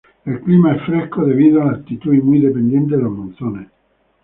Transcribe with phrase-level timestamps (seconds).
[0.25, 3.67] El clima es fresco debido a la altitud y muy dependiente de los monzones.